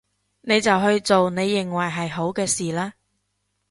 [0.41, 2.95] 你就去做你認為係好嘅事啦